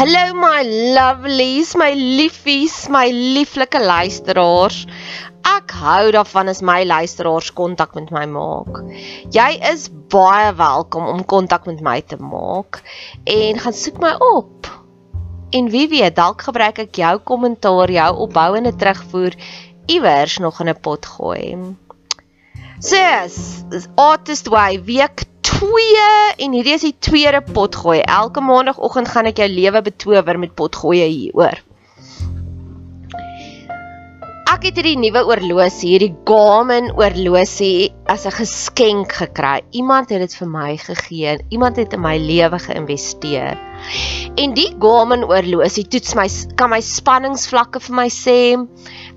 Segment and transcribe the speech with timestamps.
[0.00, 0.62] Hallo my
[0.96, 4.86] lovelies, my liefies, my lieflike luisteraars.
[5.44, 8.80] Ek hou daarvan as my luisteraars kontak met my maak.
[9.36, 12.80] Jy is baie welkom om kontak met my te maak
[13.28, 14.70] en gaan soek my op.
[15.52, 19.36] En wie weet, dalk gebruik ek jou kommentaar, jou opbouende terugvoer
[19.84, 21.76] iewers nog in 'n pot gooi.
[22.80, 23.36] Sis,
[24.00, 25.28] Artist Way week
[25.60, 27.98] 2 en hierdie is die tweede potgooi.
[28.00, 31.58] Elke maandagooggend gaan ek jou lewe betower met potgoeie hier, hoor.
[34.60, 39.62] Ek het hierdie nuwe oorlosie, hierdie Garmin oorlosie as 'n geskenk gekry.
[39.72, 41.38] Iemand het dit vir my gegee.
[41.48, 43.56] Iemand het in my lewe geïnvesteer.
[44.36, 48.68] En die Garmin oorlosie toets my kan my spanningsvlakke vir my sê,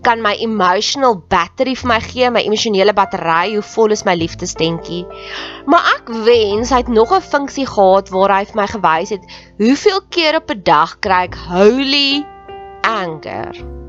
[0.02, 5.06] kan my emotional battery vir my gee, my emosionele battery, hoe vol is my liefdesdentjie.
[5.66, 9.23] Maar ek wens hy het nog 'n funksie gehad waar hy vir my gewys het
[9.60, 12.23] hoeveel keer op 'n dag kry ek holy
[12.84, 13.83] anger.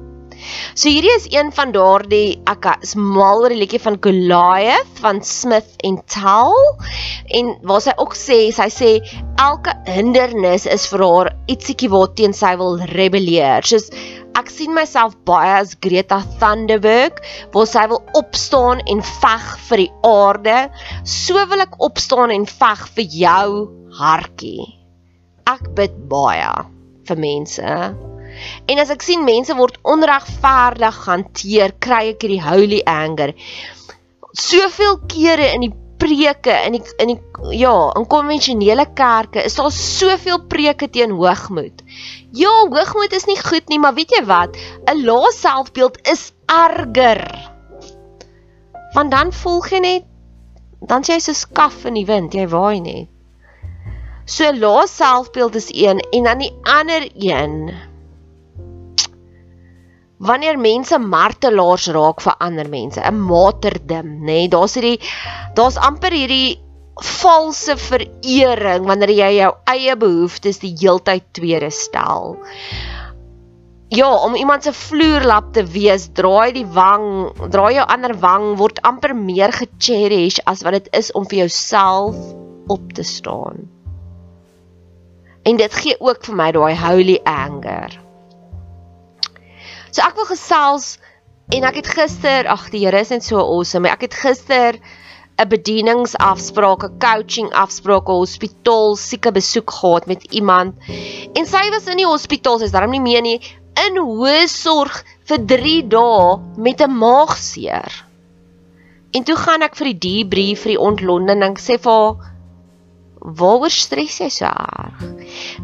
[0.74, 5.20] So hierdie is een van daardie ek is mal oor die liedjie van Goliath van
[5.24, 6.56] Smith en Tell
[7.38, 8.90] en waar sy ook sê sy sê
[9.42, 13.66] elke hindernis is vir haar ietsiekie waarteen sy wil rebelleer.
[13.66, 13.90] Soos
[14.38, 17.20] ek sien myself baie as Greta Thunberg
[17.54, 20.58] waar sy wil opstaan en veg vir die aarde.
[21.04, 23.48] So wil ek opstaan en veg vir jou
[24.00, 24.66] hartjie.
[25.50, 26.50] Ek bid baie
[27.08, 27.78] vir mense.
[28.66, 33.34] En as ek sien mense word onregverdig hanteer, kry ek hierdie holy anger.
[34.34, 39.72] Soveel kere in die preke in die in die ja, in konvensionele kerke is daar
[39.72, 41.84] soveel preke teen hoogmoed.
[42.34, 44.58] Ja, hoogmoed is nie goed nie, maar weet jy wat?
[44.90, 47.24] 'n Lae selfbeeld is erger.
[48.94, 50.10] Want dan volg jy net
[50.88, 53.08] dan jy so skaf in die wind, jy waai net.
[54.26, 57.74] So lae selfbeeld is een en dan die ander een
[60.24, 64.26] wanneer mense martelaars raak vir ander mense, 'n martyrdom, nê?
[64.26, 64.98] Nee, daar's hierdie
[65.54, 66.58] daar's amper hierdie
[67.02, 72.36] valse verering wanneer jy jou eie behoeftes die heeltyd tweede stel.
[73.94, 78.80] Ja, om iemand se vloerlap te wees, draai die wang, draai jou ander wang word
[78.82, 82.16] amper meer gecherish as wat dit is om vir jouself
[82.72, 83.68] op te staan.
[85.44, 88.03] En dit gee ook vir my daai holy anger.
[89.94, 90.96] So ek wil gesels
[91.54, 93.86] en ek het gister, ag die Here is net so awesome.
[93.86, 94.80] Ek het gister
[95.38, 100.74] 'n bedieningsafspraak, 'n coaching afspraak, 'n hospitaal sieke besoek gehad met iemand.
[101.38, 103.38] En sy was in die hospitaal, sy's daarom nie meer nie,
[103.86, 107.92] in hoë sorg vir 3 dae met 'n maagseer.
[109.14, 112.33] En toe gaan ek vir die debrief vir die ontlonding en ek sê vir haar
[113.24, 115.04] waaroor stres jy so erg?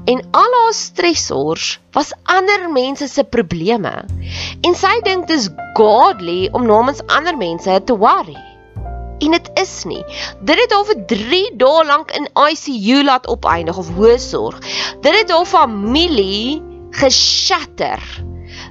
[0.08, 3.92] En al haar stressors was ander mense se probleme.
[4.64, 8.38] En sy dink dis godly om namens ander mense te worry.
[9.20, 10.00] En dit is nie.
[10.48, 14.60] Dit het haar vir 3 dae lank in ICU laat opeindig of hoësorg.
[15.04, 16.62] Dit het haar familie
[16.96, 18.00] geshatter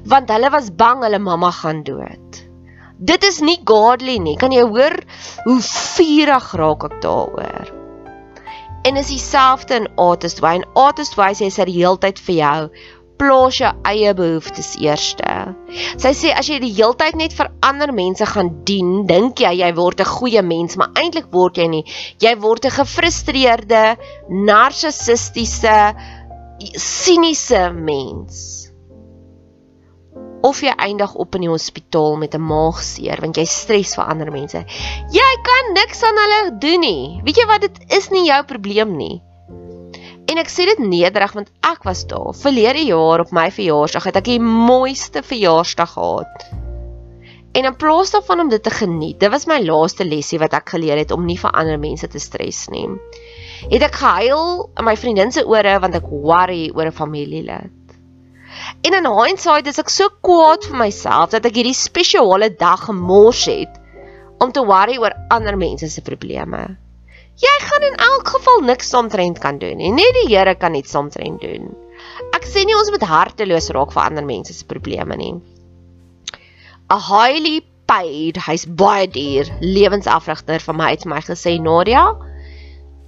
[0.10, 2.40] want hulle was bang hulle mamma gaan dood.
[3.00, 4.36] Dit is nie godly nie.
[4.40, 4.98] Kan jy hoor
[5.46, 7.79] hoe vurig raak ek daaroor?
[8.84, 10.64] En is dieselfde in Artist Way.
[10.74, 12.70] Artist Way sê sy die heeltyd vir jou
[13.20, 15.34] plaas jou eie behoeftes eerste.
[16.00, 19.74] Sy sê as jy die heeltyd net vir ander mense gaan dien, dink jy jy
[19.76, 21.84] word 'n goeie mens, maar eintlik word jy nie.
[22.24, 23.98] Jy word 'n gefrustreerde,
[24.30, 25.78] narcissistiese,
[26.80, 28.69] siniese mens
[30.42, 34.32] of jy eindig op in die hospitaal met 'n maagseer want jy stres vir ander
[34.32, 34.64] mense.
[35.12, 37.22] Jy kan niks aan hulle doen nie.
[37.24, 39.22] Weet jy wat dit is nie jou probleem nie.
[40.30, 42.34] En ek sê dit nederig want ek was daar.
[42.34, 46.46] Verlede jaar op my verjaarsdag het ek die mooiste verjaarsdag gehad.
[47.52, 50.70] En in plaas daarvan om dit te geniet, dit was my laaste lesie wat ek
[50.70, 52.86] geleer het om nie vir ander mense te stres nie.
[53.72, 57.79] Het ek gehuil in my vriendin se ore want ek worry oor 'n familielid.
[58.82, 63.46] En in hindsight is ek so kwaad vir myself dat ek hierdie spesiale dag gemors
[63.50, 63.76] het
[64.40, 66.62] om te worry oor ander mense se probleme.
[67.40, 69.92] Jy gaan in elk geval niks omtrent kan doen nie.
[69.96, 71.70] Net die Here kan iets omtrent doen.
[72.36, 75.36] Ek sê nie ons moet harteloos raak vir ander mense se probleme nie.
[76.92, 82.10] A highly paid, hy's baie duur, lewensafrigter van my het my gesê Nadia,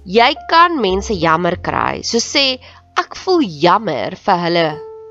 [0.04, 2.00] jy kan mense jammer kry.
[2.06, 2.56] So sê
[2.98, 4.66] ek voel jammer vir hulle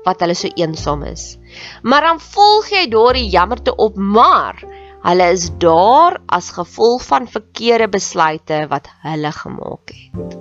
[0.06, 1.36] wat hulle so eensaam is.
[1.82, 4.62] Maar dan volg jy daardie jammerte op, maar
[5.02, 10.38] hulle is daar as gevolg van verkeerde besluite wat hulle gemaak het.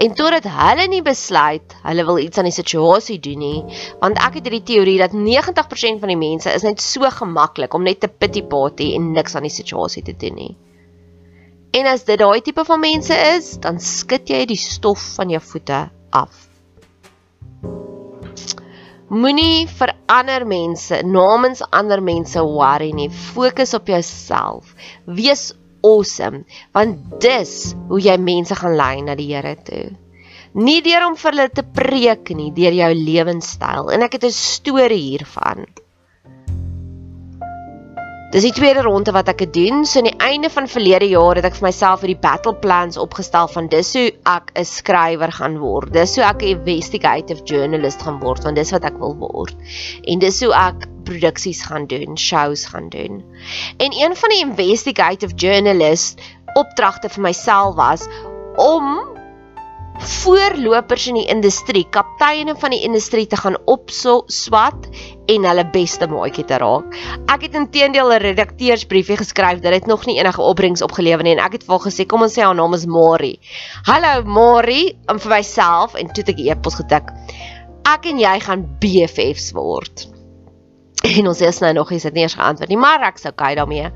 [0.00, 3.60] En totdat hulle nie besluit hulle wil iets aan die situasie doen nie,
[4.00, 7.86] want ek het hierdie teorie dat 90% van die mense is net so gemaklik om
[7.86, 10.52] net te pity party en niks aan die situasie te doen nie.
[11.76, 15.42] En as dit daai tipe van mense is, dan skud jy die stof van jou
[15.52, 16.49] voete af.
[19.10, 23.08] Moenie vir ander mense namens ander mense worry nie.
[23.10, 24.70] Fokus op jouself.
[25.04, 25.48] Wees
[25.82, 26.44] awesome
[26.76, 29.88] want dis hoe jy mense gaan lei na die Here toe.
[30.54, 33.90] Nie deur om vir hulle te preek nie, deur jou lewenstyl.
[33.90, 35.66] En ek het 'n storie hiervan.
[38.30, 39.80] Dis die tweede ronde wat ek gedoen.
[39.82, 43.50] So aan die einde van verlede jaar het ek vir myself hierdie battle plans opgestel
[43.50, 45.90] van dis hoe ek 'n skrywer gaan word.
[45.90, 49.56] Dis hoe ek 'n investigative journalist gaan word want dis wat ek wil word.
[50.06, 53.24] En dis hoe ek produksies gaan doen, shows gaan doen.
[53.82, 56.22] En een van die investigative journalist
[56.54, 58.06] opdragte vir myself was
[58.54, 59.09] om
[60.20, 64.88] voorlopers in die industrie, kapteine van die industrie te gaan opswat
[65.30, 66.96] en hulle beste maatjie te raak.
[67.32, 71.44] Ek het intedeel 'n redakteursbriefie geskryf dat dit nog nie enige opbrengs opgelewer nie en
[71.44, 73.38] ek het vir haar gesê kom ons sê haar naam is Mari.
[73.86, 77.08] Hallo Mari, om vir myself en toe het ek e-pos getik.
[77.84, 80.08] Ek en jy gaan BFFs word.
[81.16, 83.90] En ons is nou nog nie sit nie eens geantwoord nie, maar ek's okay daarmee.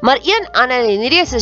[0.00, 1.40] Maar een ander en hierdie is 'n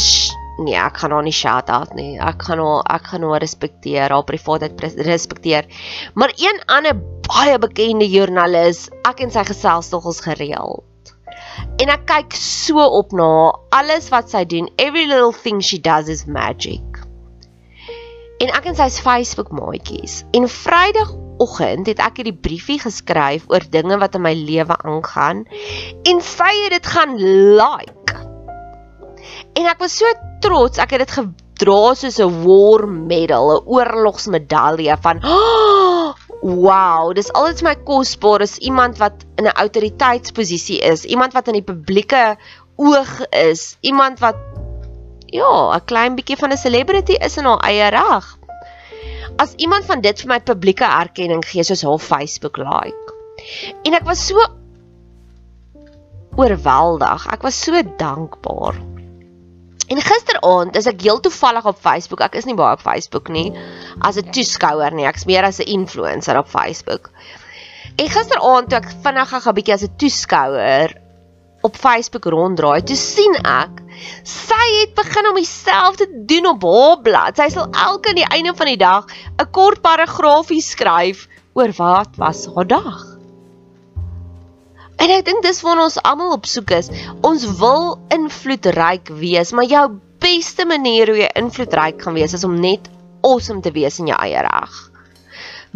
[0.59, 2.17] nee, ek gaan haar nie shout out nie.
[2.23, 5.69] Ek gaan haar ek gaan haar respekteer, haar privaatheid respekteer.
[6.15, 10.85] Maar een ander baie bekende joernalis, ek en sy gesels tog ons gereeld.
[11.81, 13.59] En ek kyk so op na haar.
[13.83, 16.83] Alles wat sy doen, every little thing she does is magic.
[18.41, 20.21] En ek en sy is Facebook maatjies.
[20.37, 25.45] En Vrydagoggend het ek hierdie briefie geskryf oor dinge wat in my lewe aangaan
[26.09, 27.96] en sy het dit gaan like.
[29.57, 30.13] En ek was so
[30.45, 37.33] trots, ek het dit gedra soos 'n war medal, 'n oorlogsmedalje van oh, wow, dis
[37.33, 42.37] altyd my kosbaar is iemand wat in 'n autoriteitsposisie is, iemand wat in die publieke
[42.77, 44.37] oog is, iemand wat
[45.27, 48.37] ja, 'n klein bietjie van 'n celebrity is in haar eie reg.
[49.37, 53.13] As iemand van dit vir my publieke erkenning gee soos haar Facebook like.
[53.85, 54.41] En ek was so
[56.37, 57.27] oorweldig.
[57.33, 58.96] Ek was so dankbaar.
[59.87, 62.21] En gisteraand is ek heel toevallig op Facebook.
[62.27, 63.53] Ek is nie baie op Facebook nie
[64.03, 65.07] as 'n toeskouer nie.
[65.07, 67.11] Ek's meer as 'n influencer op Facebook.
[67.97, 70.97] En gisteraand toe ek vinnig gou 'n bietjie as 'n toeskouer
[71.63, 73.83] op Facebook ronddraai, toe sien ek
[74.23, 77.37] sy het begin om dieselfde doen op haar blad.
[77.37, 79.07] Sy sal elke aan die einde van die dag
[79.39, 83.16] 'n kort paragraafie skryf oor wat was haar dag.
[84.97, 86.91] En ek dink dis waar ons almal op soek is.
[87.27, 89.87] Ons wil invloedryk wees, maar jou
[90.25, 92.89] beste manier hoe jy invloedryk gaan wees is om net
[93.27, 94.77] awesome te wees in jou eie reg.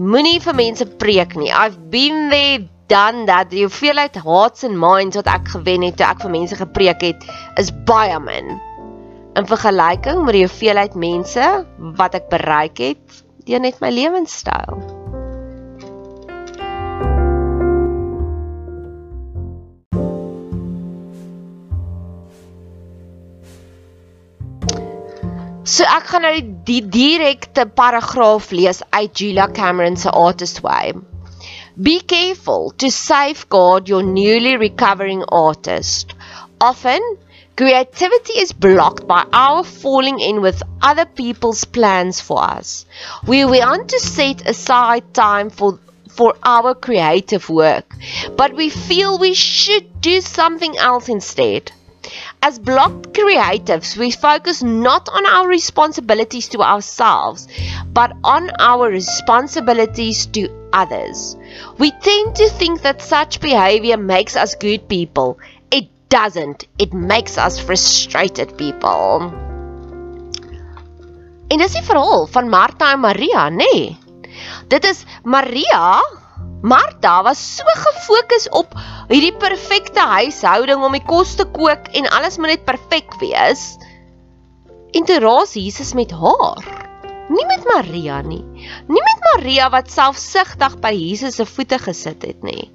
[0.00, 1.50] Moenie vir mense preek nie.
[1.52, 3.50] I've been there done that.
[3.52, 7.26] Die hoeveelheid hearts and minds wat ek gewen het toe ek vir mense gepreek het,
[7.61, 8.56] is baie min.
[9.38, 11.50] In vergelyking met die hoeveelheid mense
[12.00, 15.00] wat ek bereik het deur net my lewenstyl.
[25.70, 30.96] So ek gaan nou die direkte paragraaf lees uit Julia Cameron se Artist Way.
[31.89, 36.17] Be careful to safeguard your newly recovering artist.
[36.60, 37.06] Often,
[37.56, 42.84] creativity is blocked by our falling in with other people's plans for us.
[43.24, 47.94] We want to set aside time for for our creative work,
[48.36, 51.70] but we feel we should do something else instead.
[52.43, 57.47] As blocked creatives, we focus not on our responsibilities to ourselves,
[57.93, 61.37] but on our responsibilities to others.
[61.79, 65.39] We tend to think that such behavior makes us good people.
[65.70, 66.65] It doesn't.
[66.79, 69.29] It makes us frustrated people.
[71.51, 73.69] En dis die verhaal van Martha en Maria, nê?
[73.69, 73.99] Nee.
[74.70, 76.01] Dit is Maria
[76.62, 78.74] Martha was so gefokus op
[79.08, 83.79] hierdie perfekte huishouding om die kos te kook en alles moet net perfek wees.
[84.93, 86.60] En toe raas Jesus met haar.
[87.31, 88.43] Nie met Maria nie.
[88.90, 92.69] Nie met Maria wat selfsugtig by Jesus se voete gesit het nie.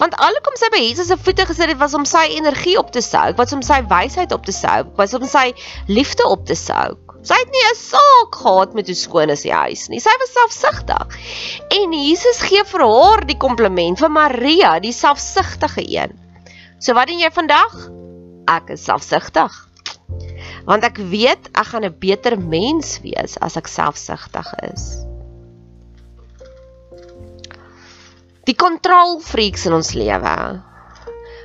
[0.00, 3.02] Want alhoewel sy by Jesus se voete gesit het, was om sy energie op te
[3.04, 5.50] souk, was om sy wysheid op te souk, was om sy
[5.90, 7.03] liefde op te souk.
[7.24, 10.00] Sy het nie 'n saak gehad met hoe skoon is die huis nie.
[10.00, 11.16] Sy was selfsugtig.
[11.72, 16.12] En Jesus gee vir haar die kompliment vir Maria, die selfsugtige een.
[16.78, 17.88] So wat doen jy vandag?
[18.46, 19.52] Ek is selfsugtig.
[20.68, 24.84] Want ek weet ek gaan 'n beter mens wees as ek selfsugtig is.
[28.44, 30.62] Die kontrolfreaks in ons lewe.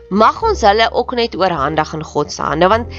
[0.10, 2.92] Mag ons hulle ook net oorhandig in God se hande want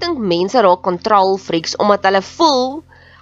[0.00, 2.64] dink mense raak kontrolfreaks omdat hulle voel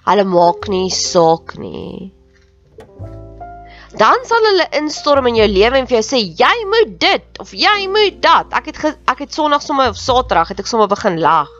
[0.08, 2.12] hulle maak nie saak nie.
[3.98, 7.52] Dan sal hulle instorm in jou lewe en vir jou sê jy moet dit of
[7.56, 8.52] jy moet dat.
[8.56, 8.80] Ek het
[9.10, 11.50] ek het Sondag sommer of Saterdag het ek sommer begin lag.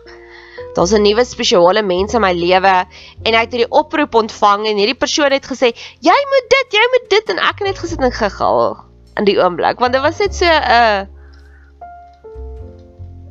[0.77, 2.87] Daar's 'n nuwe spesiale mens in my lewe
[3.25, 6.87] en hy het hierdie oproep ontvang en hierdie persoon het gesê jy moet dit, jy
[6.93, 8.77] moet dit en ek het net gesit en gegil
[9.17, 11.07] in die oomblik want dit was net so 'n uh,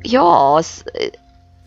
[0.02, 0.62] ja,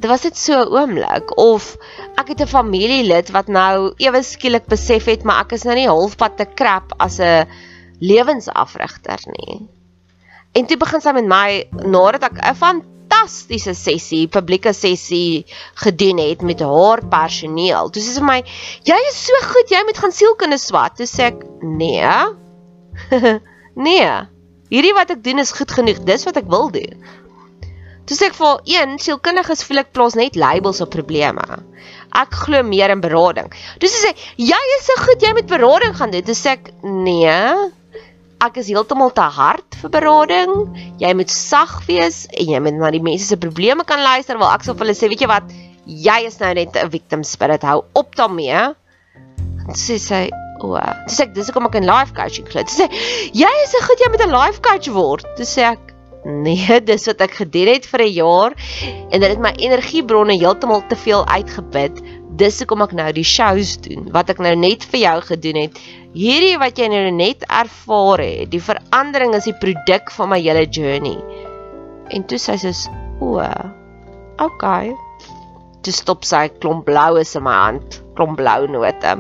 [0.02, 1.78] dit was net so 'n oomblik of
[2.18, 5.88] ek het 'n familielid wat nou ewe skielik besef het maar ek is nou nie
[5.88, 7.48] halfpad te krap as 'n
[8.00, 9.70] lewensafrigter nie.
[10.54, 11.50] En toe begin sy met my
[11.86, 17.90] nadat ek 'n fantastiese sessie, publieke sessie gedoen het met haar personeel.
[17.90, 18.44] Toe sê sy vir my,
[18.84, 22.10] "Jy is so goed, jy moet gaan sielkunde swat." Toe sê ek, "Nee."
[23.76, 24.12] nee.
[24.70, 26.04] Hierdie wat ek doen is goed genoeg.
[26.04, 27.04] Dis wat ek wil doen.
[28.10, 31.44] Toe sê ek vir een sielkundiges voel ek plaas net labels op probleme.
[32.18, 33.52] Ek glo meer in berading.
[33.80, 36.72] Toe sê sy, "Jy is so goed, jy moet berading gaan doen." Toe sê ek,
[36.84, 37.72] "Nee.
[38.42, 40.52] Ek is heeltemal te hard vir berading.
[41.00, 44.50] Jy moet sag wees en jy moet na die mense se probleme kan luister." Wel,
[44.50, 45.44] ek sê vir hulle sê, "Weet jy wat?
[45.86, 47.62] Jy is nou net 'n victim spirit.
[47.62, 48.76] Hou op daarmee."
[49.68, 50.30] Toe sê sy,
[50.62, 50.78] "O,
[51.08, 52.92] dis ek dis hoekom ek in life coaching glo." Toe sê,
[53.34, 55.91] "Jy is so goed, jy moet 'n life coach word." Toe sê ek,
[56.24, 58.54] Nee, dis wat ek gedoen het vir 'n jaar
[59.10, 62.02] en dit het my energiebronne heeltemal te veel uitgeput.
[62.38, 65.80] Dis hoekom ek nou die shows doen wat ek nou net vir jou gedoen het.
[66.14, 70.66] Hierdie wat jy nou net ervaar het, die verandering is die produk van my hele
[70.70, 71.18] journey.
[72.12, 73.42] En toe sê sy so, "O,
[74.38, 74.94] okay."
[75.82, 79.18] Toe stop sy klomp bloues in my hand, klomp blou note.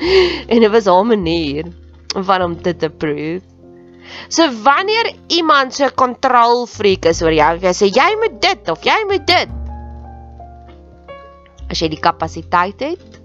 [0.48, 1.66] En dit was haar manier
[2.14, 3.49] van om dit te prove.
[4.28, 8.84] So wanneer iemand so 'n kontrolfreak is oor jou, jy sê jy moet dit of
[8.84, 9.48] jy moet dit.
[11.70, 13.20] As jy die kapasiteit het,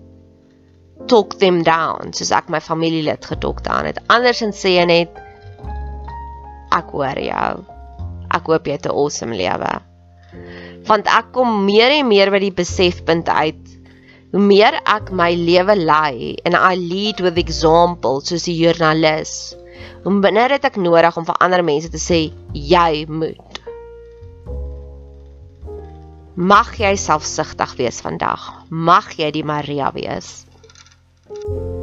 [1.08, 4.00] talk them down, soos ek my familielid getalk down het.
[4.08, 5.22] Andersins sê jy net
[6.72, 7.65] ek hoor jou.
[8.34, 9.74] Ek hoop jy het 'n awesome lewe.
[10.88, 13.63] Want ek kom meer en meer by die besefpunt uit
[14.32, 19.56] hoe meer ek my lewe lei en I lead with example soos die joernalis
[20.05, 22.20] Om binne dit ek nodig om vir ander mense te sê
[22.53, 23.62] jy moet.
[26.36, 28.51] Mag jy selfsugtig wees vandag.
[28.70, 30.44] Mag jy die Maria wees.
[31.25, 31.75] thank you